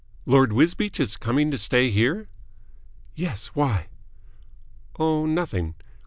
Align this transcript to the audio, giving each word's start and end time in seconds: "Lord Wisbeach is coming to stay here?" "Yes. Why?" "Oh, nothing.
"Lord 0.25 0.51
Wisbeach 0.51 0.99
is 0.99 1.15
coming 1.15 1.51
to 1.51 1.59
stay 1.59 1.91
here?" 1.91 2.27
"Yes. 3.13 3.51
Why?" 3.53 3.85
"Oh, 4.97 5.27
nothing. 5.27 5.75